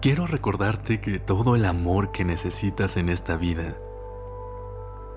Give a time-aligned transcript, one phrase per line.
[0.00, 3.76] Quiero recordarte que todo el amor que necesitas en esta vida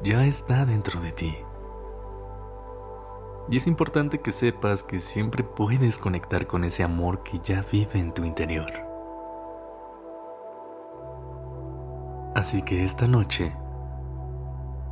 [0.03, 1.37] ya está dentro de ti.
[3.49, 7.97] Y es importante que sepas que siempre puedes conectar con ese amor que ya vive
[7.97, 8.69] en tu interior.
[12.35, 13.55] Así que esta noche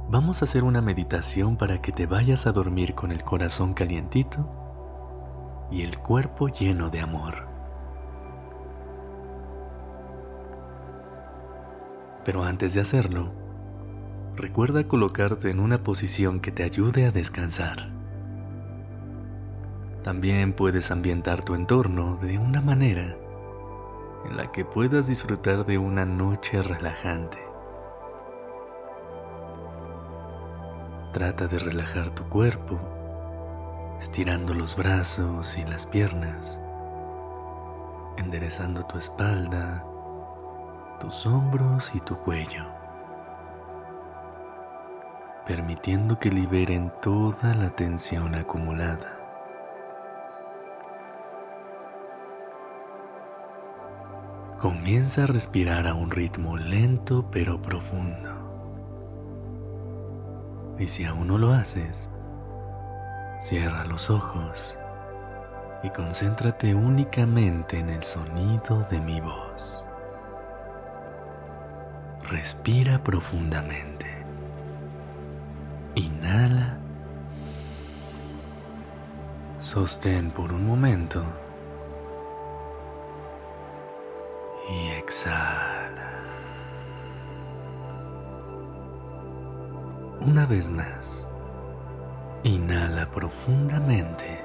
[0.07, 4.49] vamos a hacer una meditación para que te vayas a dormir con el corazón calientito
[5.69, 7.50] y el cuerpo lleno de amor.
[12.23, 13.31] Pero antes de hacerlo,
[14.35, 17.89] recuerda colocarte en una posición que te ayude a descansar.
[20.03, 23.17] También puedes ambientar tu entorno de una manera
[24.25, 27.37] en la que puedas disfrutar de una noche relajante.
[31.11, 32.79] Trata de relajar tu cuerpo,
[33.99, 36.59] estirando los brazos y las piernas,
[38.17, 39.85] enderezando tu espalda,
[41.01, 42.63] tus hombros y tu cuello,
[45.47, 49.17] permitiendo que liberen toda la tensión acumulada.
[54.59, 58.29] Comienza a respirar a un ritmo lento pero profundo.
[60.77, 62.11] Y si aún no lo haces,
[63.39, 64.77] cierra los ojos
[65.81, 69.83] y concéntrate únicamente en el sonido de mi voz.
[72.31, 74.05] Respira profundamente.
[75.95, 76.77] Inhala.
[79.59, 81.21] Sostén por un momento
[84.69, 86.09] y exhala.
[90.21, 91.27] Una vez más,
[92.43, 94.39] inhala profundamente.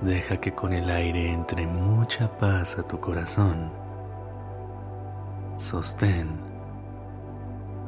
[0.00, 3.77] Deja que con el aire entre mucha paz a tu corazón.
[5.58, 6.40] Sostén.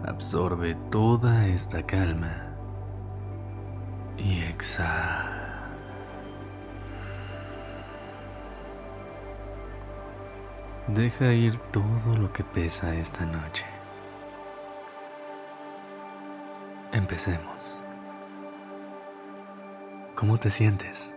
[0.05, 2.49] Absorbe toda esta calma.
[4.19, 5.69] Y exhala.
[10.89, 13.65] Deja ir todo lo que pesa esta noche.
[16.93, 17.85] Empecemos.
[20.17, 21.15] ¿Cómo te sientes?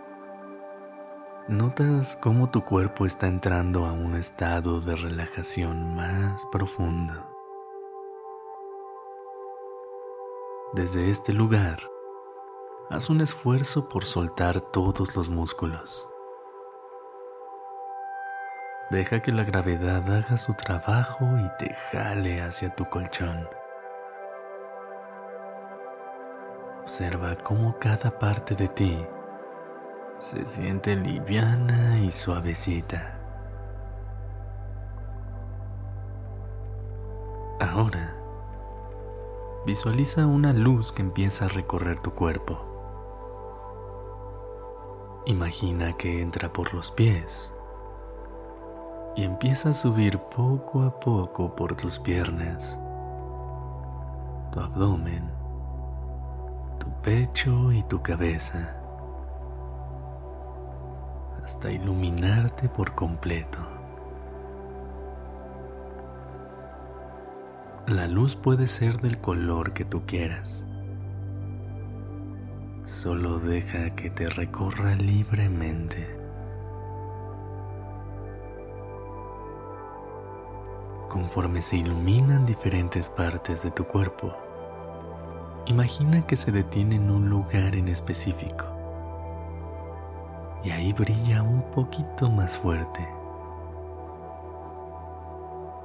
[1.50, 7.14] ¿Notas cómo tu cuerpo está entrando a un estado de relajación más profundo?
[10.72, 11.80] Desde este lugar,
[12.90, 16.08] haz un esfuerzo por soltar todos los músculos.
[18.90, 23.50] Deja que la gravedad haga su trabajo y te jale hacia tu colchón.
[26.84, 29.06] Observa cómo cada parte de ti
[30.18, 33.20] se siente liviana y suavecita.
[37.60, 38.16] Ahora,
[39.66, 42.60] visualiza una luz que empieza a recorrer tu cuerpo.
[45.26, 47.54] Imagina que entra por los pies
[49.16, 52.78] y empieza a subir poco a poco por tus piernas,
[54.52, 55.30] tu abdomen,
[56.80, 58.83] tu pecho y tu cabeza,
[61.44, 63.60] hasta iluminarte por completo.
[67.88, 70.66] La luz puede ser del color que tú quieras.
[72.86, 76.20] Solo deja que te recorra libremente.
[81.10, 84.36] conforme se iluminan diferentes partes de tu cuerpo.
[85.68, 88.73] Imagina que se detiene en un lugar en específico
[90.64, 93.08] y ahí brilla un poquito más fuerte.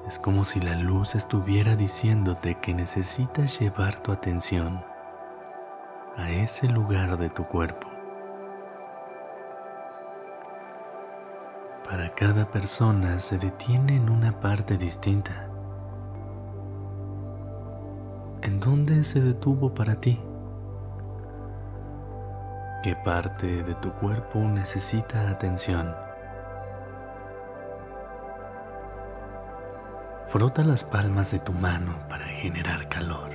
[0.07, 4.83] Es como si la luz estuviera diciéndote que necesitas llevar tu atención
[6.17, 7.89] a ese lugar de tu cuerpo.
[11.85, 15.49] Para cada persona se detiene en una parte distinta.
[18.43, 20.21] ¿En dónde se detuvo para ti?
[22.89, 25.95] ¿Qué parte de tu cuerpo necesita atención?
[30.27, 33.29] Frota las palmas de tu mano para generar calor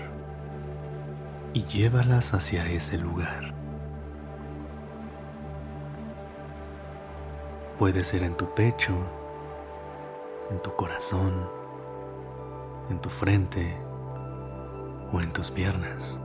[1.53, 3.53] y llévalas hacia ese lugar.
[7.77, 8.97] Puede ser en tu pecho,
[10.49, 11.47] en tu corazón,
[12.89, 13.77] en tu frente
[15.11, 16.19] o en tus piernas.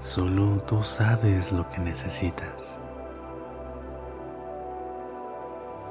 [0.00, 2.78] Solo tú sabes lo que necesitas.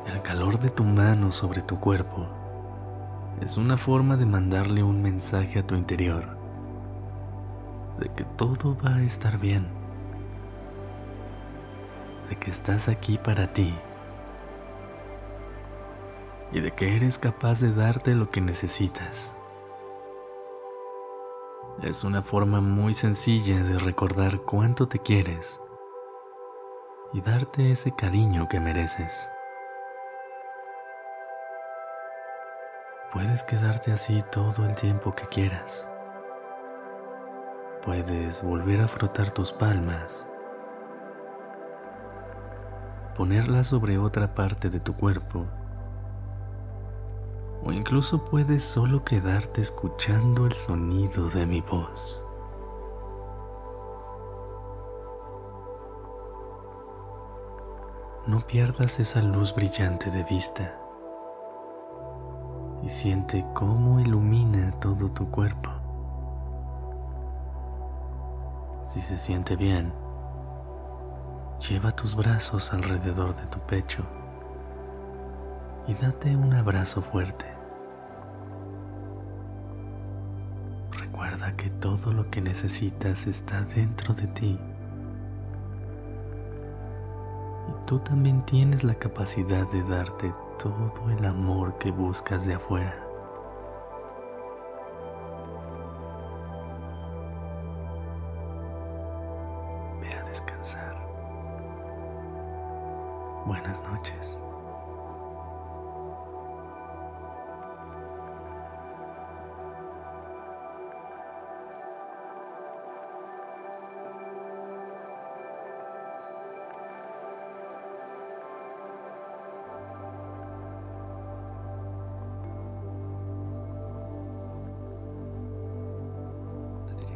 [0.07, 2.27] El calor de tu mano sobre tu cuerpo
[3.39, 6.25] es una forma de mandarle un mensaje a tu interior
[7.99, 9.67] de que todo va a estar bien,
[12.29, 13.75] de que estás aquí para ti
[16.51, 19.35] y de que eres capaz de darte lo que necesitas.
[21.81, 25.61] Es una forma muy sencilla de recordar cuánto te quieres
[27.13, 29.29] y darte ese cariño que mereces.
[33.13, 35.89] Puedes quedarte así todo el tiempo que quieras.
[37.81, 40.27] Puedes volver a frotar tus palmas,
[43.15, 45.47] ponerlas sobre otra parte de tu cuerpo
[47.69, 52.23] o incluso puedes solo quedarte escuchando el sonido de mi voz.
[58.25, 60.79] No pierdas esa luz brillante de vista
[62.81, 65.69] y siente cómo ilumina todo tu cuerpo.
[68.83, 69.93] Si se siente bien,
[71.69, 74.03] lleva tus brazos alrededor de tu pecho
[75.85, 77.58] y date un abrazo fuerte.
[81.57, 84.57] Que todo lo que necesitas está dentro de ti.
[87.67, 92.95] Y tú también tienes la capacidad de darte todo el amor que buscas de afuera.
[99.99, 100.95] Ve a descansar.
[103.45, 104.41] Buenas noches.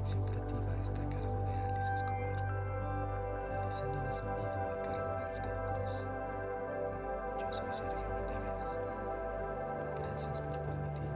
[0.03, 2.35] Dirección creativa está a cargo de Alice Escobar
[3.55, 6.05] el diseño de sonido a cargo de Alfredo Cruz.
[7.39, 8.77] Yo soy Sergio Venegas.
[9.95, 11.12] Gracias por permitirme